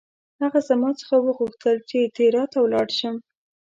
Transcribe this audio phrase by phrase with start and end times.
[0.41, 3.15] هغه زما څخه وغوښتل چې تیراه ته ولاړ شم.